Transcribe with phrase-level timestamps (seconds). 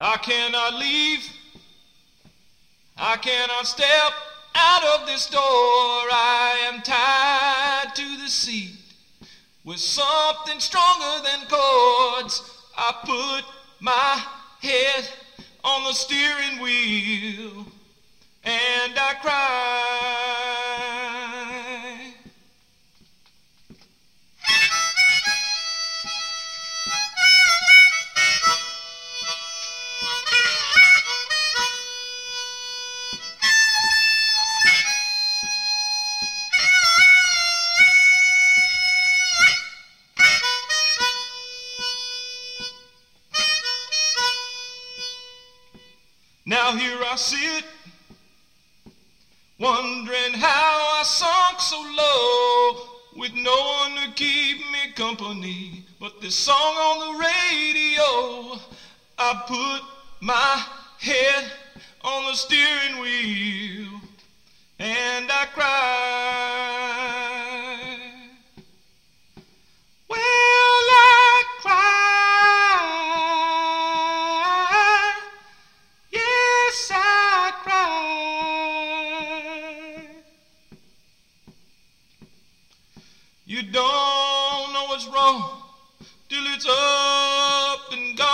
[0.00, 1.28] I cannot leave.
[2.96, 4.12] I cannot step
[4.54, 5.40] out of this door.
[5.40, 8.76] I am tied to the seat
[9.64, 12.42] with something stronger than cords.
[12.76, 13.44] I put
[13.80, 14.22] my
[14.60, 15.08] head
[15.64, 17.66] on the steering wheel
[18.44, 20.37] and I cry.
[46.48, 47.64] Now here I sit,
[49.60, 56.34] wondering how I sunk so low, with no one to keep me company but this
[56.34, 58.60] song on the radio.
[59.18, 60.64] I put my
[60.98, 61.52] head
[62.02, 64.00] on the steering wheel
[83.58, 85.50] You don't know what's wrong
[86.28, 88.27] till it's up and gone,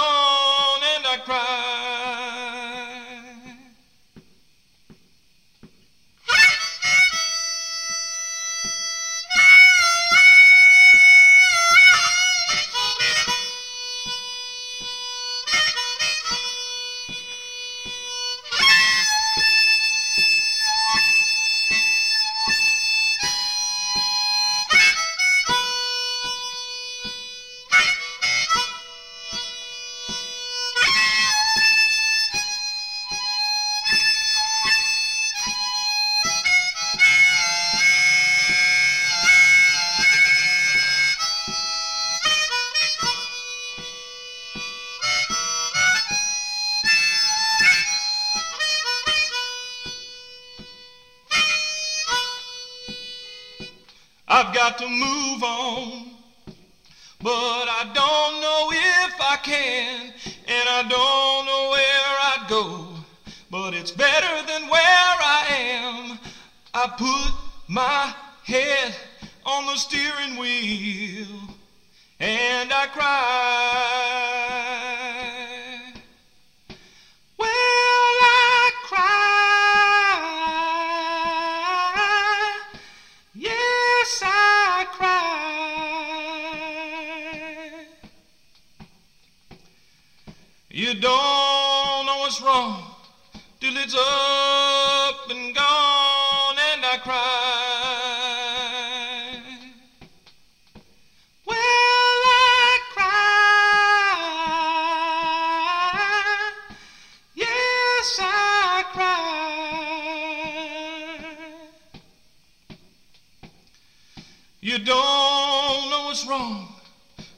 [54.36, 56.11] I've got to move on,
[57.22, 60.12] but I don't know if I can,
[60.48, 62.96] and I don't know where I'd go.
[63.48, 66.18] But it's better than where I am.
[66.74, 67.33] I put
[67.68, 68.12] my
[68.42, 68.96] head
[69.46, 71.28] on the steering wheel,
[72.18, 74.73] and I cry.
[90.77, 92.96] You don't know what's wrong
[93.61, 97.20] till it's up and gone, and I cry.
[101.46, 103.07] Well, I cry.
[107.36, 109.29] Yes, I cry.
[114.61, 116.67] You don't know what's wrong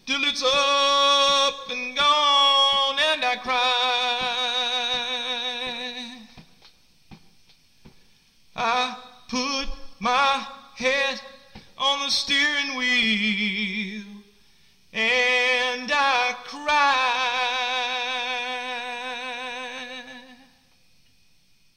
[0.06, 1.25] till it's up
[8.56, 8.96] I
[9.28, 9.68] put
[10.00, 10.46] my
[10.76, 11.20] head
[11.76, 14.04] on the steering wheel
[14.94, 15.45] and